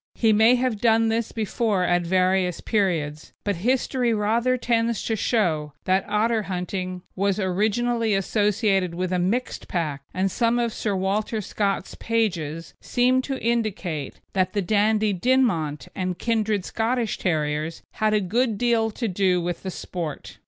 He 0.15 0.33
may 0.33 0.55
have 0.55 0.81
done 0.81 1.09
this 1.09 1.31
before 1.31 1.83
at 1.83 2.01
various 2.01 2.59
periods, 2.59 3.33
but 3.43 3.57
history 3.57 4.15
rather 4.15 4.57
tends 4.57 5.03
to 5.03 5.15
show 5.15 5.73
that 5.83 6.05
otter 6.09 6.41
hunting 6.41 7.03
was 7.15 7.39
originally 7.39 8.15
associated 8.15 8.95
with 8.95 9.13
a 9.13 9.19
mixed 9.19 9.67
pack, 9.67 10.01
and 10.11 10.31
some 10.31 10.57
of 10.57 10.73
Sir 10.73 10.95
Walter 10.95 11.39
Scott's 11.39 11.93
pages 11.93 12.73
seem 12.81 13.21
to 13.21 13.39
indicate 13.43 14.19
that 14.33 14.53
the 14.53 14.61
Dandie 14.63 15.13
Dinmont 15.13 15.87
and 15.93 16.17
kindred 16.17 16.65
Scottish 16.65 17.19
terriers 17.19 17.83
had 17.91 18.15
a 18.15 18.19
good 18.21 18.57
deal 18.57 18.89
to 18.89 19.07
do 19.07 19.39
with 19.39 19.61
the 19.61 19.69
sport. 19.69 20.39